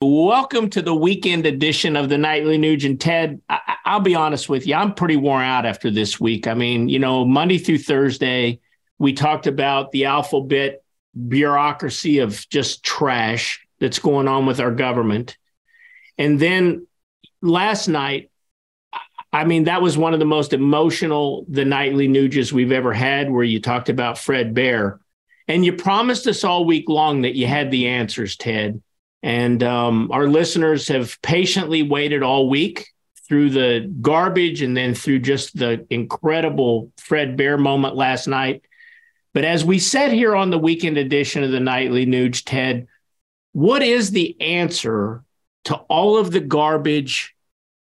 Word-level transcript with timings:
Welcome 0.00 0.70
to 0.70 0.82
the 0.82 0.94
weekend 0.94 1.44
edition 1.44 1.96
of 1.96 2.08
the 2.08 2.18
Nightly 2.18 2.56
Nuge. 2.56 3.00
Ted, 3.00 3.40
I- 3.48 3.76
will 3.84 3.98
be 3.98 4.14
honest 4.14 4.48
with 4.48 4.64
you, 4.64 4.76
I'm 4.76 4.94
pretty 4.94 5.16
worn 5.16 5.42
out 5.42 5.66
after 5.66 5.90
this 5.90 6.20
week. 6.20 6.46
I 6.46 6.54
mean, 6.54 6.88
you 6.88 7.00
know, 7.00 7.24
Monday 7.24 7.58
through 7.58 7.78
Thursday, 7.78 8.60
we 9.00 9.12
talked 9.12 9.48
about 9.48 9.90
the 9.90 10.04
alphabet 10.04 10.84
bureaucracy 11.26 12.20
of 12.20 12.48
just 12.48 12.84
trash 12.84 13.66
that's 13.80 13.98
going 13.98 14.28
on 14.28 14.46
with 14.46 14.60
our 14.60 14.70
government. 14.70 15.36
And 16.16 16.38
then 16.38 16.86
last 17.42 17.88
night, 17.88 18.30
I 19.32 19.46
mean, 19.46 19.64
that 19.64 19.82
was 19.82 19.98
one 19.98 20.14
of 20.14 20.20
the 20.20 20.24
most 20.24 20.52
emotional 20.52 21.44
the 21.48 21.64
nightly 21.64 22.06
Nuges 22.06 22.52
we've 22.52 22.70
ever 22.70 22.92
had, 22.92 23.32
where 23.32 23.42
you 23.42 23.60
talked 23.60 23.88
about 23.88 24.16
Fred 24.16 24.54
Bear. 24.54 25.00
And 25.48 25.64
you 25.64 25.72
promised 25.72 26.28
us 26.28 26.44
all 26.44 26.64
week 26.64 26.88
long 26.88 27.22
that 27.22 27.34
you 27.34 27.48
had 27.48 27.72
the 27.72 27.88
answers, 27.88 28.36
Ted. 28.36 28.80
And 29.22 29.62
um, 29.62 30.10
our 30.12 30.28
listeners 30.28 30.88
have 30.88 31.20
patiently 31.22 31.82
waited 31.82 32.22
all 32.22 32.48
week 32.48 32.88
through 33.26 33.50
the 33.50 33.92
garbage 34.00 34.62
and 34.62 34.76
then 34.76 34.94
through 34.94 35.18
just 35.18 35.56
the 35.56 35.86
incredible 35.90 36.92
Fred 36.96 37.36
Bear 37.36 37.58
moment 37.58 37.94
last 37.94 38.26
night. 38.26 38.62
But 39.34 39.44
as 39.44 39.64
we 39.64 39.78
said 39.78 40.12
here 40.12 40.34
on 40.34 40.50
the 40.50 40.58
weekend 40.58 40.96
edition 40.96 41.44
of 41.44 41.50
the 41.50 41.60
Nightly 41.60 42.06
Nuge, 42.06 42.44
Ted, 42.44 42.88
what 43.52 43.82
is 43.82 44.10
the 44.10 44.40
answer 44.40 45.22
to 45.64 45.74
all 45.74 46.16
of 46.16 46.30
the 46.30 46.40
garbage? 46.40 47.34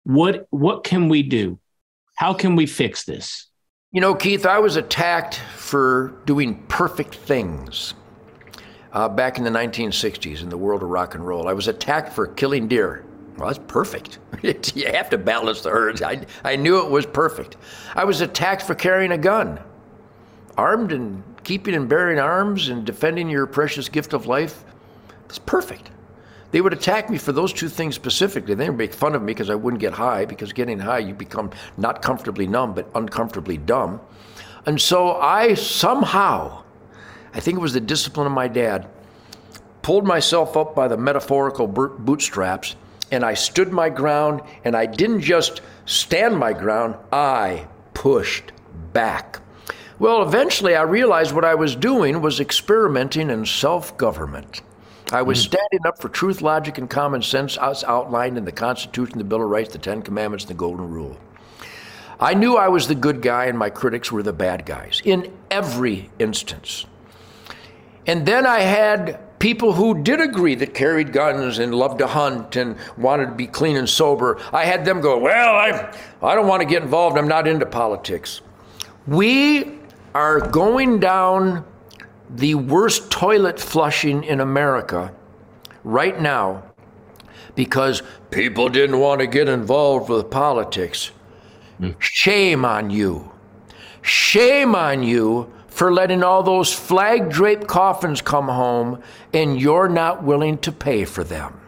What 0.05 0.46
what 0.51 0.85
can 0.85 1.09
we 1.09 1.23
do? 1.23 1.59
How 2.15 2.32
can 2.32 2.57
we 2.57 2.66
fix 2.66 3.05
this? 3.05 3.46
You 3.93 4.01
know, 4.01 4.15
Keith, 4.15 4.46
I 4.46 4.59
was 4.59 4.77
attacked 4.77 5.37
for 5.57 6.15
doing 6.24 6.62
perfect 6.69 7.15
things 7.15 7.95
uh, 8.92 9.09
back 9.09 9.38
in 9.38 9.45
the 9.45 9.51
1960s 9.51 10.42
in 10.42 10.48
the 10.48 10.56
world 10.56 10.83
of 10.83 10.88
rock 10.88 11.15
and 11.15 11.27
roll. 11.27 11.48
I 11.48 11.52
was 11.52 11.69
attacked 11.69 12.12
for 12.12 12.27
killing 12.27 12.69
deer. 12.69 13.05
Well, 13.37 13.48
that's 13.48 13.60
perfect. 13.69 14.19
you 14.42 14.87
have 14.87 15.10
to 15.10 15.19
balance 15.19 15.62
the 15.62 15.70
herds. 15.70 16.02
I, 16.02 16.26
I 16.45 16.57
knew 16.57 16.85
it 16.85 16.90
was 16.90 17.07
perfect. 17.07 17.57
I 17.95 18.04
was 18.04 18.21
attacked 18.21 18.63
for 18.63 18.74
carrying 18.74 19.13
a 19.13 19.18
gun. 19.18 19.60
Armed 20.57 20.93
and 20.93 21.23
keeping 21.45 21.74
and 21.74 21.88
bearing 21.88 22.18
arms 22.18 22.68
and 22.68 22.85
defending 22.85 23.29
your 23.29 23.46
precious 23.46 23.88
gift 23.88 24.13
of 24.13 24.26
life. 24.26 24.65
It's 25.26 25.38
perfect. 25.38 25.91
They 26.51 26.60
would 26.60 26.73
attack 26.73 27.10
me 27.10 27.18
for 27.18 27.32
those 27.32 27.52
two 27.52 27.68
things 27.68 27.95
specifically. 27.95 28.54
They 28.54 28.68
would 28.68 28.79
make 28.79 28.95
fun 28.95 29.15
of 29.15 29.23
me 29.23 29.35
because 29.35 29.51
I 29.51 29.54
wouldn't 29.54 29.80
get 29.80 29.93
high, 29.93 30.24
because 30.24 30.52
getting 30.52 30.79
high, 30.79 30.98
you 30.98 31.15
become 31.15 31.51
not 31.76 32.01
comfortably 32.01 32.46
numb, 32.46 32.74
but 32.74 32.91
uncomfortably 32.95 33.59
dumb. 33.59 34.01
And 34.66 34.80
so 34.80 35.16
I 35.16 35.54
somehow 35.54 36.65
I 37.34 37.40
think 37.40 37.59
it 37.59 37.60
was 37.60 37.73
the 37.73 37.80
discipline 37.80 38.26
of 38.26 38.32
my 38.32 38.48
dad, 38.48 38.88
pulled 39.82 40.07
myself 40.07 40.57
up 40.57 40.74
by 40.74 40.88
the 40.88 40.96
metaphorical 40.96 41.66
bootstraps, 41.66 42.76
and 43.10 43.24
I 43.24 43.35
stood 43.35 43.73
my 43.73 43.88
ground, 43.88 44.43
and 44.65 44.76
I 44.76 44.87
didn't 44.87 45.20
just 45.20 45.60
stand 45.87 46.38
my 46.38 46.52
ground, 46.52 46.96
I 47.12 47.66
pushed 47.95 48.52
back. 48.93 49.40
Well, 49.98 50.23
eventually 50.23 50.76
I 50.76 50.82
realized 50.82 51.35
what 51.35 51.45
I 51.45 51.54
was 51.54 51.74
doing 51.74 52.20
was 52.20 52.38
experimenting 52.38 53.30
in 53.30 53.45
self 53.46 53.96
government. 53.96 54.63
I 55.10 55.23
was 55.23 55.38
hmm. 55.38 55.48
standing 55.52 55.87
up 55.87 56.01
for 56.01 56.09
truth, 56.09 56.42
logic, 56.42 56.79
and 56.79 56.88
common 56.88 57.23
sense 57.23 57.57
as 57.57 57.82
outlined 57.85 58.37
in 58.38 58.45
the 58.45 58.52
Constitution, 58.52 59.18
the 59.18 59.24
Bill 59.24 59.42
of 59.42 59.48
Rights, 59.48 59.73
the 59.73 59.79
Ten 59.79 60.02
Commandments, 60.02 60.45
and 60.45 60.51
the 60.51 60.54
Golden 60.54 60.90
Rule. 60.90 61.16
I 62.20 62.35
knew 62.35 62.57
I 62.57 62.68
was 62.68 62.88
the 62.88 62.96
good 62.96 63.23
guy 63.23 63.46
and 63.46 63.57
my 63.57 63.70
critics 63.70 64.10
were 64.10 64.25
the 64.25 64.32
bad 64.32 64.66
guys 64.66 65.00
in 65.04 65.32
every 65.50 66.10
instance. 66.19 66.84
And 68.09 68.25
then 68.25 68.47
I 68.47 68.60
had 68.60 69.38
people 69.38 69.75
who 69.75 70.03
did 70.03 70.19
agree 70.19 70.54
that 70.56 70.72
carried 70.72 71.12
guns 71.12 71.59
and 71.59 71.75
loved 71.75 71.98
to 71.98 72.06
hunt 72.06 72.56
and 72.56 72.76
wanted 72.97 73.26
to 73.26 73.32
be 73.32 73.47
clean 73.47 73.76
and 73.76 73.88
sober. 73.88 74.41
I 74.50 74.64
had 74.64 74.87
them 74.87 75.03
go, 75.03 75.19
Well, 75.19 75.54
I, 75.54 75.94
I 76.22 76.34
don't 76.34 76.48
want 76.48 76.62
to 76.62 76.66
get 76.66 76.82
involved. 76.82 77.19
I'm 77.19 77.28
not 77.28 77.47
into 77.47 77.66
politics. 77.66 78.41
We 79.06 79.78
are 80.14 80.41
going 80.41 81.00
down 81.00 81.66
the 82.30 82.54
worst 82.54 83.10
toilet 83.10 83.60
flushing 83.60 84.24
in 84.24 84.41
America 84.41 85.12
right 85.84 86.18
now 86.18 86.62
because 87.54 88.02
people 88.30 88.70
didn't 88.70 88.98
want 88.98 89.20
to 89.20 89.26
get 89.26 89.48
involved 89.48 90.08
with 90.08 90.30
politics. 90.30 91.10
Shame 91.98 92.64
on 92.64 92.88
you. 92.88 93.30
Shame 94.00 94.74
on 94.74 95.02
you 95.02 95.52
for 95.78 95.93
letting 95.93 96.25
all 96.25 96.43
those 96.43 96.75
flag 96.75 97.31
draped 97.31 97.69
coffins 97.69 98.21
come 98.21 98.49
home 98.49 99.00
and 99.33 99.61
you're 99.61 99.89
not 99.89 100.25
willing 100.25 100.59
to 100.59 100.72
pay 100.72 101.05
for 101.05 101.22
them. 101.22 101.61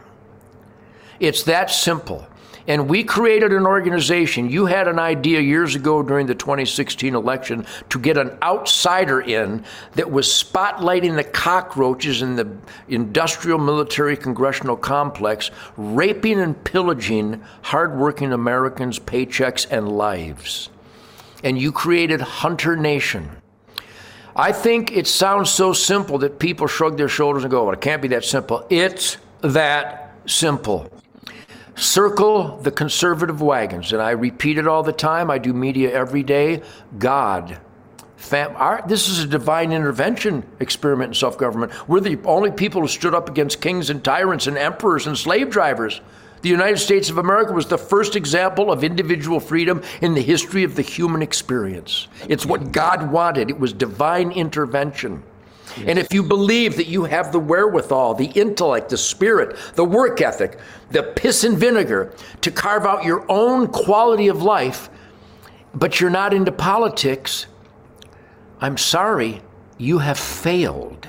It's 1.21 1.43
that 1.43 1.71
simple. 1.71 2.27
And 2.67 2.89
we 2.89 3.05
created 3.05 3.53
an 3.53 3.65
organization. 3.65 4.49
You 4.49 4.65
had 4.65 4.89
an 4.89 4.99
idea 4.99 5.39
years 5.39 5.75
ago 5.75 6.03
during 6.03 6.27
the 6.27 6.35
2016 6.35 7.15
election 7.15 7.65
to 7.87 7.99
get 7.99 8.17
an 8.17 8.37
outsider 8.43 9.21
in 9.21 9.63
that 9.93 10.11
was 10.11 10.27
spotlighting 10.27 11.15
the 11.15 11.23
cockroaches 11.23 12.21
in 12.21 12.35
the 12.35 12.53
industrial 12.89 13.59
military 13.59 14.17
congressional 14.17 14.75
complex, 14.75 15.51
raping 15.77 16.41
and 16.41 16.61
pillaging 16.65 17.41
hardworking 17.61 18.33
Americans' 18.33 18.99
paychecks 18.99 19.65
and 19.71 19.87
lives. 19.87 20.69
And 21.45 21.57
you 21.57 21.71
created 21.71 22.19
Hunter 22.19 22.75
Nation 22.75 23.37
I 24.41 24.51
think 24.51 24.91
it 24.91 25.05
sounds 25.05 25.51
so 25.51 25.71
simple 25.71 26.17
that 26.17 26.39
people 26.39 26.65
shrug 26.65 26.97
their 26.97 27.07
shoulders 27.07 27.43
and 27.43 27.51
go, 27.51 27.65
well, 27.65 27.73
it 27.73 27.79
can't 27.79 28.01
be 28.01 28.07
that 28.07 28.25
simple. 28.25 28.65
It's 28.71 29.17
that 29.41 30.15
simple. 30.25 30.91
Circle 31.75 32.57
the 32.57 32.71
conservative 32.71 33.39
wagons. 33.39 33.93
And 33.93 34.01
I 34.01 34.11
repeat 34.11 34.57
it 34.57 34.65
all 34.67 34.81
the 34.81 34.93
time. 34.93 35.29
I 35.29 35.37
do 35.37 35.53
media 35.53 35.91
every 35.93 36.23
day. 36.23 36.63
God. 36.97 37.59
Fam- 38.17 38.55
our, 38.55 38.83
this 38.87 39.09
is 39.09 39.19
a 39.19 39.27
divine 39.27 39.71
intervention 39.71 40.43
experiment 40.59 41.09
in 41.09 41.13
self 41.13 41.37
government. 41.37 41.71
We're 41.87 41.99
the 41.99 42.17
only 42.25 42.49
people 42.49 42.81
who 42.81 42.87
stood 42.87 43.13
up 43.13 43.29
against 43.29 43.61
kings 43.61 43.91
and 43.91 44.03
tyrants 44.03 44.47
and 44.47 44.57
emperors 44.57 45.05
and 45.05 45.15
slave 45.15 45.51
drivers. 45.51 46.01
The 46.41 46.49
United 46.49 46.77
States 46.77 47.09
of 47.09 47.17
America 47.17 47.53
was 47.53 47.67
the 47.67 47.77
first 47.77 48.15
example 48.15 48.71
of 48.71 48.83
individual 48.83 49.39
freedom 49.39 49.83
in 50.01 50.13
the 50.13 50.21
history 50.21 50.63
of 50.63 50.75
the 50.75 50.81
human 50.81 51.21
experience. 51.21 52.07
It's 52.27 52.45
what 52.45 52.71
God 52.71 53.11
wanted, 53.11 53.49
it 53.49 53.59
was 53.59 53.73
divine 53.73 54.31
intervention. 54.31 55.23
And 55.85 55.97
if 55.97 56.13
you 56.13 56.23
believe 56.23 56.75
that 56.77 56.87
you 56.87 57.05
have 57.05 57.31
the 57.31 57.39
wherewithal, 57.39 58.15
the 58.15 58.25
intellect, 58.25 58.89
the 58.89 58.97
spirit, 58.97 59.55
the 59.75 59.85
work 59.85 60.21
ethic, 60.21 60.59
the 60.89 61.03
piss 61.03 61.43
and 61.43 61.57
vinegar 61.57 62.13
to 62.41 62.51
carve 62.51 62.85
out 62.85 63.05
your 63.05 63.25
own 63.29 63.67
quality 63.67 64.27
of 64.27 64.41
life, 64.41 64.89
but 65.73 66.01
you're 66.01 66.09
not 66.09 66.33
into 66.33 66.51
politics, 66.51 67.45
I'm 68.59 68.77
sorry, 68.77 69.41
you 69.77 69.99
have 69.99 70.19
failed. 70.19 71.07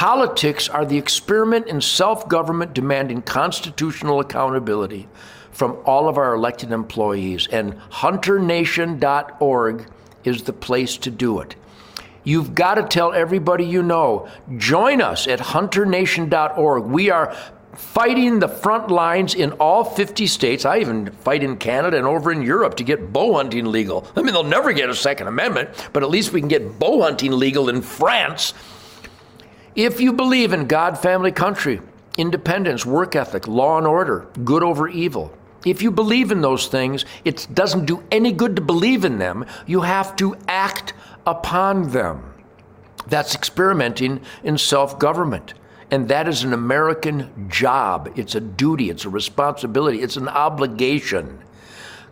Politics 0.00 0.66
are 0.70 0.86
the 0.86 0.96
experiment 0.96 1.66
in 1.66 1.82
self 1.82 2.26
government 2.26 2.72
demanding 2.72 3.20
constitutional 3.20 4.18
accountability 4.18 5.06
from 5.52 5.76
all 5.84 6.08
of 6.08 6.16
our 6.16 6.32
elected 6.32 6.72
employees, 6.72 7.46
and 7.52 7.74
hunternation.org 7.90 9.86
is 10.24 10.44
the 10.44 10.54
place 10.54 10.96
to 10.96 11.10
do 11.10 11.40
it. 11.40 11.54
You've 12.24 12.54
got 12.54 12.76
to 12.76 12.84
tell 12.84 13.12
everybody 13.12 13.66
you 13.66 13.82
know. 13.82 14.26
Join 14.56 15.02
us 15.02 15.26
at 15.26 15.38
hunternation.org. 15.38 16.84
We 16.84 17.10
are 17.10 17.36
fighting 17.74 18.38
the 18.38 18.48
front 18.48 18.90
lines 18.90 19.34
in 19.34 19.52
all 19.52 19.84
50 19.84 20.26
states. 20.26 20.64
I 20.64 20.78
even 20.78 21.10
fight 21.10 21.42
in 21.42 21.58
Canada 21.58 21.98
and 21.98 22.06
over 22.06 22.32
in 22.32 22.40
Europe 22.40 22.76
to 22.76 22.84
get 22.84 23.12
bow 23.12 23.34
hunting 23.34 23.66
legal. 23.66 24.06
I 24.16 24.22
mean, 24.22 24.32
they'll 24.32 24.44
never 24.44 24.72
get 24.72 24.88
a 24.88 24.94
Second 24.94 25.26
Amendment, 25.26 25.90
but 25.92 26.02
at 26.02 26.08
least 26.08 26.32
we 26.32 26.40
can 26.40 26.48
get 26.48 26.78
bow 26.78 27.02
hunting 27.02 27.32
legal 27.32 27.68
in 27.68 27.82
France 27.82 28.54
if 29.84 29.98
you 30.00 30.12
believe 30.12 30.52
in 30.52 30.66
God, 30.66 30.98
family, 30.98 31.32
country, 31.32 31.80
independence, 32.18 32.84
work 32.84 33.16
ethic, 33.16 33.48
law 33.48 33.78
and 33.78 33.86
order, 33.86 34.28
good 34.44 34.62
over 34.62 34.88
evil, 34.88 35.32
if 35.64 35.80
you 35.82 35.90
believe 35.90 36.30
in 36.30 36.42
those 36.42 36.68
things, 36.68 37.04
it 37.24 37.46
doesn't 37.52 37.86
do 37.86 38.02
any 38.10 38.32
good 38.32 38.56
to 38.56 38.62
believe 38.62 39.04
in 39.04 39.18
them. 39.18 39.46
You 39.66 39.80
have 39.80 40.16
to 40.16 40.36
act 40.48 40.92
upon 41.26 41.92
them. 41.92 42.34
That's 43.06 43.34
experimenting 43.34 44.20
in 44.44 44.58
self 44.58 44.98
government. 44.98 45.54
And 45.90 46.08
that 46.08 46.28
is 46.28 46.44
an 46.44 46.52
American 46.52 47.48
job. 47.48 48.12
It's 48.16 48.34
a 48.34 48.40
duty, 48.40 48.90
it's 48.90 49.06
a 49.06 49.08
responsibility, 49.08 50.02
it's 50.02 50.16
an 50.16 50.28
obligation. 50.28 51.38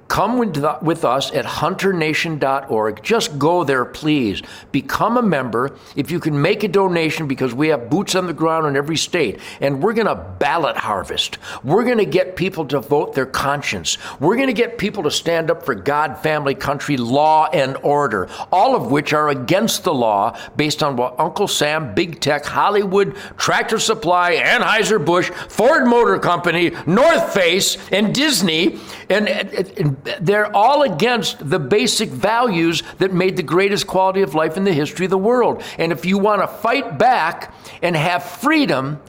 Come 0.09 0.39
with, 0.39 0.65
with, 0.81 1.05
us 1.05 1.31
at 1.33 1.45
hunternation.org. 1.45 3.03
Just 3.03 3.39
go 3.39 3.63
there, 3.63 3.85
please. 3.85 4.43
Become 4.73 5.19
a 5.19 5.23
member. 5.23 5.77
If 5.97 6.11
you 6.11 6.19
can 6.19 6.41
make 6.41 6.65
a 6.65 6.69
donation, 6.69 7.29
because 7.29 7.55
we 7.55 7.69
have 7.69 7.91
boots 7.91 8.15
on 8.15 8.27
the 8.27 8.33
ground 8.33 8.67
in 8.67 8.75
every 8.75 8.97
state, 8.97 9.39
and 9.61 9.83
we're 9.83 9.93
going 9.93 10.07
to 10.07 10.15
ballot 10.15 10.79
harvest. 10.79 11.37
We're 11.63 11.85
going 11.85 11.99
to 11.99 12.07
get 12.07 12.37
people 12.37 12.65
to 12.69 12.81
vote 12.81 13.15
their 13.15 13.27
conscience. 13.27 13.99
We're 14.19 14.37
going 14.37 14.49
to 14.49 14.55
get 14.55 14.79
people 14.79 15.03
to 15.03 15.11
stand 15.11 15.51
up 15.51 15.63
for 15.63 15.75
God, 15.75 16.19
family, 16.19 16.55
country, 16.55 16.97
law, 16.97 17.49
and 17.53 17.77
order, 17.83 18.29
all 18.51 18.75
of 18.75 18.91
which 18.91 19.13
are 19.13 19.29
against 19.29 19.85
the 19.85 19.93
law 19.93 20.39
based 20.57 20.83
on 20.83 20.97
what 20.97 21.21
Uncle 21.21 21.49
Sam, 21.49 21.95
Big 21.95 22.19
Tech, 22.19 22.47
Hollywood, 22.47 23.15
Tractor 23.37 23.79
Supply, 23.79 24.37
Anheuser-Busch, 24.37 25.31
Ford 25.49 25.87
Motor 25.87 26.19
Company, 26.19 26.73
North 26.87 27.35
Face, 27.35 27.77
and 27.93 28.15
Disney, 28.15 28.79
and, 29.11 29.29
and 29.29 29.98
they're 30.21 30.55
all 30.55 30.83
against 30.83 31.49
the 31.49 31.59
basic 31.59 32.11
values 32.11 32.83
that 32.99 33.13
made 33.13 33.37
the 33.37 33.43
greatest 33.43 33.87
quality 33.87 34.23
of 34.23 34.35
life 34.35 34.57
in 34.57 34.65
the 34.65 34.73
history 34.73 35.07
of 35.07 35.11
the 35.11 35.19
world. 35.19 35.63
And 35.79 35.93
if 35.93 36.05
you 36.05 36.19
want 36.19 36.43
to 36.43 36.49
fight 36.49 36.99
back 36.99 37.55
and 37.83 37.97
have 37.97 38.25
freedom, 38.25 39.01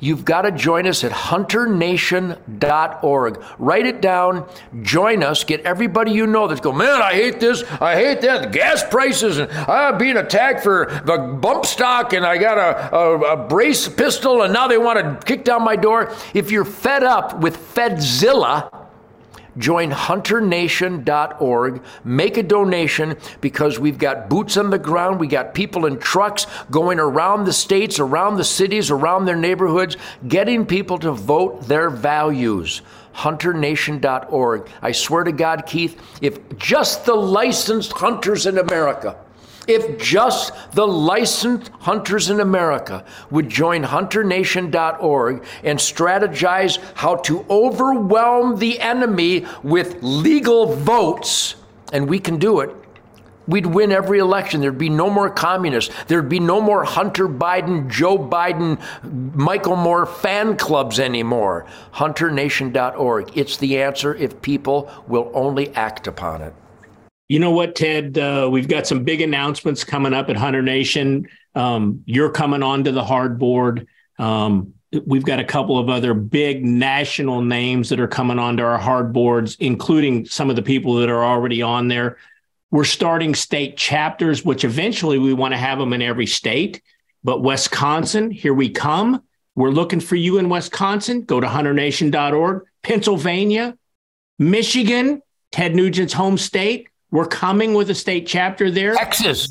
you've 0.00 0.24
got 0.24 0.42
to 0.42 0.50
join 0.50 0.86
us 0.86 1.04
at 1.04 1.12
hunternation.org. 1.12 3.44
Write 3.58 3.86
it 3.86 4.00
down, 4.00 4.48
join 4.82 5.22
us, 5.22 5.44
get 5.44 5.60
everybody 5.60 6.10
you 6.12 6.26
know 6.26 6.48
that's 6.48 6.60
going, 6.60 6.78
man, 6.78 7.00
I 7.02 7.12
hate 7.12 7.38
this, 7.38 7.62
I 7.80 7.94
hate 7.94 8.22
that, 8.22 8.42
the 8.42 8.48
gas 8.48 8.82
prices, 8.82 9.38
and 9.38 9.52
I'm 9.52 9.98
being 9.98 10.16
attacked 10.16 10.62
for 10.62 10.86
the 11.04 11.38
bump 11.40 11.66
stock, 11.66 12.14
and 12.14 12.26
I 12.26 12.38
got 12.38 12.58
a, 12.58 12.96
a, 12.96 13.20
a 13.34 13.48
brace 13.48 13.88
pistol, 13.88 14.42
and 14.42 14.52
now 14.52 14.66
they 14.66 14.78
want 14.78 14.98
to 14.98 15.20
kick 15.26 15.44
down 15.44 15.62
my 15.62 15.76
door. 15.76 16.12
If 16.34 16.50
you're 16.50 16.64
fed 16.64 17.04
up 17.04 17.38
with 17.40 17.56
Fedzilla, 17.74 18.88
Join 19.58 19.90
hunternation.org. 19.90 21.82
Make 22.04 22.36
a 22.36 22.42
donation 22.42 23.16
because 23.40 23.78
we've 23.78 23.98
got 23.98 24.28
boots 24.28 24.56
on 24.56 24.70
the 24.70 24.78
ground. 24.78 25.20
We 25.20 25.26
got 25.26 25.54
people 25.54 25.86
in 25.86 25.98
trucks 25.98 26.46
going 26.70 26.98
around 26.98 27.44
the 27.44 27.52
states, 27.52 27.98
around 27.98 28.36
the 28.36 28.44
cities, 28.44 28.90
around 28.90 29.24
their 29.24 29.36
neighborhoods, 29.36 29.96
getting 30.26 30.66
people 30.66 30.98
to 30.98 31.12
vote 31.12 31.68
their 31.68 31.90
values. 31.90 32.82
Hunternation.org. 33.12 34.68
I 34.82 34.92
swear 34.92 35.24
to 35.24 35.32
God, 35.32 35.66
Keith, 35.66 36.00
if 36.20 36.56
just 36.56 37.04
the 37.04 37.14
licensed 37.14 37.92
hunters 37.92 38.46
in 38.46 38.58
America 38.58 39.16
if 39.66 39.98
just 39.98 40.52
the 40.72 40.86
licensed 40.86 41.70
hunters 41.80 42.30
in 42.30 42.40
America 42.40 43.04
would 43.30 43.48
join 43.48 43.82
hunternation.org 43.82 45.44
and 45.64 45.78
strategize 45.78 46.78
how 46.94 47.16
to 47.16 47.44
overwhelm 47.48 48.58
the 48.58 48.80
enemy 48.80 49.46
with 49.62 49.98
legal 50.02 50.74
votes, 50.74 51.56
and 51.92 52.08
we 52.08 52.18
can 52.18 52.38
do 52.38 52.60
it, 52.60 52.74
we'd 53.46 53.66
win 53.66 53.92
every 53.92 54.18
election. 54.18 54.60
There'd 54.60 54.78
be 54.78 54.88
no 54.88 55.10
more 55.10 55.28
communists. 55.28 55.94
There'd 56.06 56.28
be 56.28 56.40
no 56.40 56.60
more 56.60 56.84
Hunter 56.84 57.28
Biden, 57.28 57.90
Joe 57.90 58.16
Biden, 58.16 58.80
Michael 59.34 59.76
Moore 59.76 60.06
fan 60.06 60.56
clubs 60.56 61.00
anymore. 61.00 61.66
HunterNation.org. 61.94 63.36
It's 63.36 63.56
the 63.56 63.82
answer 63.82 64.14
if 64.14 64.40
people 64.40 64.90
will 65.08 65.30
only 65.34 65.74
act 65.74 66.06
upon 66.06 66.42
it. 66.42 66.54
You 67.30 67.38
know 67.38 67.52
what, 67.52 67.76
Ted? 67.76 68.18
Uh, 68.18 68.48
we've 68.50 68.66
got 68.66 68.88
some 68.88 69.04
big 69.04 69.20
announcements 69.20 69.84
coming 69.84 70.12
up 70.12 70.30
at 70.30 70.36
Hunter 70.36 70.62
Nation. 70.62 71.28
Um, 71.54 72.02
you're 72.04 72.32
coming 72.32 72.64
onto 72.64 72.90
the 72.90 73.04
hard 73.04 73.38
board. 73.38 73.86
Um, 74.18 74.74
we've 75.06 75.24
got 75.24 75.38
a 75.38 75.44
couple 75.44 75.78
of 75.78 75.88
other 75.88 76.12
big 76.12 76.64
national 76.64 77.40
names 77.42 77.90
that 77.90 78.00
are 78.00 78.08
coming 78.08 78.40
onto 78.40 78.64
our 78.64 78.78
hard 78.78 79.12
boards, 79.12 79.56
including 79.60 80.24
some 80.24 80.50
of 80.50 80.56
the 80.56 80.62
people 80.62 80.96
that 80.96 81.08
are 81.08 81.22
already 81.22 81.62
on 81.62 81.86
there. 81.86 82.16
We're 82.72 82.82
starting 82.82 83.36
state 83.36 83.76
chapters, 83.76 84.44
which 84.44 84.64
eventually 84.64 85.20
we 85.20 85.32
want 85.32 85.54
to 85.54 85.58
have 85.58 85.78
them 85.78 85.92
in 85.92 86.02
every 86.02 86.26
state. 86.26 86.82
But 87.22 87.42
Wisconsin, 87.42 88.32
here 88.32 88.54
we 88.54 88.70
come. 88.70 89.22
We're 89.54 89.70
looking 89.70 90.00
for 90.00 90.16
you 90.16 90.38
in 90.38 90.48
Wisconsin. 90.48 91.22
Go 91.22 91.38
to 91.38 91.46
hunternation.org. 91.46 92.64
Pennsylvania, 92.82 93.78
Michigan, 94.40 95.22
Ted 95.52 95.76
Nugent's 95.76 96.12
home 96.12 96.36
state. 96.36 96.88
We're 97.10 97.26
coming 97.26 97.74
with 97.74 97.90
a 97.90 97.94
state 97.94 98.26
chapter 98.26 98.70
there. 98.70 98.94
Texas, 98.94 99.50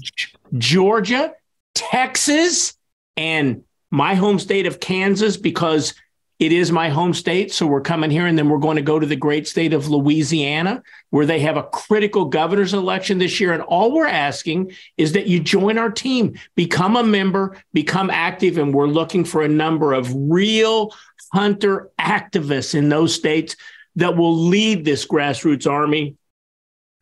Georgia, 0.57 1.33
Texas, 1.75 2.73
and 3.17 3.63
my 3.91 4.15
home 4.15 4.39
state 4.39 4.65
of 4.65 4.79
Kansas 4.79 5.35
because 5.35 5.93
it 6.39 6.53
is 6.53 6.71
my 6.71 6.87
home 6.87 7.13
state. 7.13 7.51
So 7.51 7.67
we're 7.67 7.81
coming 7.81 8.09
here 8.09 8.25
and 8.25 8.37
then 8.37 8.47
we're 8.47 8.59
going 8.59 8.77
to 8.77 8.81
go 8.81 8.97
to 8.97 9.05
the 9.05 9.17
great 9.17 9.45
state 9.45 9.73
of 9.73 9.89
Louisiana 9.89 10.81
where 11.09 11.25
they 11.25 11.41
have 11.41 11.57
a 11.57 11.63
critical 11.63 12.25
governor's 12.25 12.73
election 12.73 13.17
this 13.17 13.41
year. 13.41 13.51
And 13.51 13.61
all 13.63 13.91
we're 13.91 14.07
asking 14.07 14.71
is 14.95 15.11
that 15.13 15.27
you 15.27 15.41
join 15.41 15.77
our 15.77 15.91
team, 15.91 16.39
become 16.55 16.95
a 16.95 17.03
member, 17.03 17.57
become 17.73 18.09
active. 18.09 18.57
And 18.57 18.73
we're 18.73 18.87
looking 18.87 19.25
for 19.25 19.41
a 19.41 19.49
number 19.49 19.91
of 19.91 20.13
real 20.15 20.95
hunter 21.33 21.89
activists 21.99 22.73
in 22.73 22.87
those 22.87 23.13
states 23.13 23.57
that 23.97 24.15
will 24.15 24.35
lead 24.35 24.85
this 24.85 25.05
grassroots 25.05 25.69
army 25.69 26.15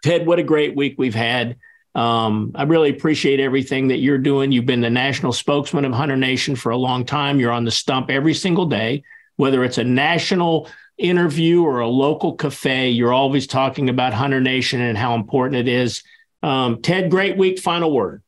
Ted, 0.08 0.26
what 0.26 0.40
a 0.40 0.44
great 0.44 0.74
week 0.74 0.96
we've 0.98 1.14
had. 1.14 1.58
Um, 1.94 2.54
I 2.56 2.64
really 2.64 2.90
appreciate 2.92 3.42
everything 3.42 3.90
that 3.90 3.98
you're 3.98 4.18
doing. 4.18 4.54
You've 4.54 4.66
been 4.66 4.80
the 4.80 4.90
national 4.90 5.34
spokesman 5.34 5.84
of 5.84 5.92
Hunter 5.92 6.16
Nation 6.16 6.56
for 6.56 6.70
a 6.70 6.78
long 6.78 7.04
time. 7.04 7.42
You're 7.42 7.52
on 7.52 7.66
the 7.66 7.72
stump 7.72 8.10
every 8.10 8.34
single 8.34 8.68
day, 8.68 9.04
whether 9.36 9.66
it's 9.66 9.78
a 9.78 9.84
national 9.84 10.70
interview 10.98 11.62
or 11.62 11.82
a 11.82 11.90
local 11.90 12.38
cafe. 12.38 12.88
You're 12.88 13.12
always 13.12 13.48
talking 13.48 13.90
about 13.90 14.14
Hunter 14.14 14.40
Nation 14.40 14.80
and 14.80 14.98
how 14.98 15.14
important 15.14 15.58
it 15.58 15.68
is. 15.68 16.04
Um, 16.42 16.82
Ted, 16.82 17.12
great 17.12 17.36
week. 17.36 17.60
Final 17.60 17.92
word. 17.92 18.24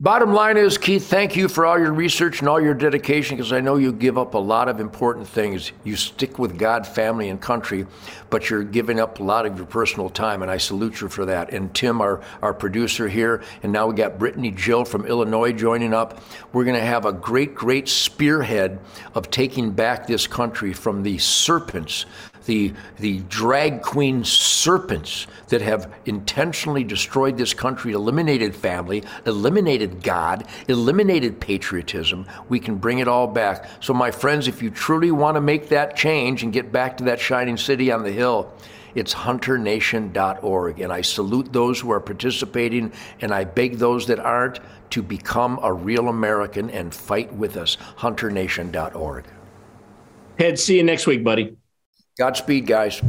Bottom 0.00 0.32
line 0.32 0.56
is, 0.56 0.78
Keith, 0.78 1.08
thank 1.08 1.34
you 1.34 1.48
for 1.48 1.66
all 1.66 1.76
your 1.76 1.92
research 1.92 2.38
and 2.38 2.48
all 2.48 2.60
your 2.60 2.72
dedication 2.72 3.36
because 3.36 3.52
I 3.52 3.58
know 3.58 3.78
you 3.78 3.92
give 3.92 4.16
up 4.16 4.34
a 4.34 4.38
lot 4.38 4.68
of 4.68 4.78
important 4.78 5.26
things. 5.26 5.72
You 5.82 5.96
stick 5.96 6.38
with 6.38 6.56
God, 6.56 6.86
family, 6.86 7.30
and 7.30 7.40
country, 7.40 7.84
but 8.30 8.48
you're 8.48 8.62
giving 8.62 9.00
up 9.00 9.18
a 9.18 9.24
lot 9.24 9.44
of 9.44 9.56
your 9.56 9.66
personal 9.66 10.08
time, 10.08 10.42
and 10.42 10.52
I 10.52 10.56
salute 10.56 11.00
you 11.00 11.08
for 11.08 11.24
that. 11.24 11.52
And 11.52 11.74
Tim, 11.74 12.00
our, 12.00 12.22
our 12.42 12.54
producer 12.54 13.08
here, 13.08 13.42
and 13.64 13.72
now 13.72 13.88
we 13.88 13.96
got 13.96 14.20
Brittany 14.20 14.52
Jill 14.52 14.84
from 14.84 15.04
Illinois 15.04 15.50
joining 15.50 15.92
up. 15.92 16.22
We're 16.52 16.62
going 16.62 16.76
to 16.76 16.86
have 16.86 17.04
a 17.04 17.12
great, 17.12 17.56
great 17.56 17.88
spearhead 17.88 18.78
of 19.16 19.32
taking 19.32 19.72
back 19.72 20.06
this 20.06 20.28
country 20.28 20.72
from 20.72 21.02
the 21.02 21.18
serpents 21.18 22.06
the, 22.48 22.72
the 22.98 23.20
drag 23.28 23.82
queen 23.82 24.24
serpents 24.24 25.28
that 25.48 25.60
have 25.60 25.92
intentionally 26.06 26.82
destroyed 26.82 27.36
this 27.36 27.54
country, 27.54 27.92
eliminated 27.92 28.56
family, 28.56 29.04
eliminated 29.26 30.02
God, 30.02 30.48
eliminated 30.66 31.38
patriotism. 31.38 32.26
We 32.48 32.58
can 32.58 32.76
bring 32.76 32.98
it 32.98 33.06
all 33.06 33.26
back. 33.28 33.68
So, 33.80 33.94
my 33.94 34.10
friends, 34.10 34.48
if 34.48 34.62
you 34.62 34.70
truly 34.70 35.12
want 35.12 35.36
to 35.36 35.40
make 35.40 35.68
that 35.68 35.94
change 35.94 36.42
and 36.42 36.52
get 36.52 36.72
back 36.72 36.96
to 36.96 37.04
that 37.04 37.20
shining 37.20 37.58
city 37.58 37.92
on 37.92 38.02
the 38.02 38.10
hill, 38.10 38.52
it's 38.94 39.12
hunternation.org. 39.12 40.80
And 40.80 40.92
I 40.92 41.02
salute 41.02 41.52
those 41.52 41.78
who 41.78 41.92
are 41.92 42.00
participating, 42.00 42.92
and 43.20 43.32
I 43.32 43.44
beg 43.44 43.76
those 43.76 44.06
that 44.06 44.18
aren't 44.18 44.60
to 44.90 45.02
become 45.02 45.60
a 45.62 45.72
real 45.72 46.08
American 46.08 46.70
and 46.70 46.94
fight 46.94 47.32
with 47.34 47.58
us. 47.58 47.76
Hunternation.org. 47.96 49.24
Ted, 50.38 50.58
see 50.58 50.78
you 50.78 50.82
next 50.82 51.06
week, 51.06 51.22
buddy. 51.22 51.58
Godspeed, 52.18 52.66
guys. 52.66 53.00